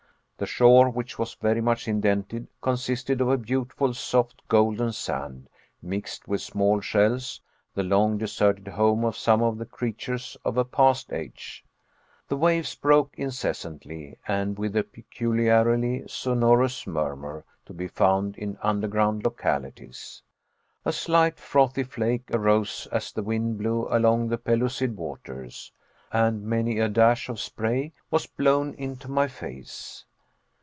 [0.37, 5.47] The shore, which was very much indented, consisted of a beautiful soft golden sand,
[5.83, 7.39] mixed with small shells,
[7.75, 11.63] the long deserted home of some of the creatures of a past age.
[12.27, 19.23] The waves broke incessantly and with a peculiarly sonorous murmur, to be found in underground
[19.23, 20.23] localities.
[20.85, 25.71] A slight frothy flake arose as the wind blew along the pellucid waters;
[26.11, 30.03] and many a dash of spray was blown into my face.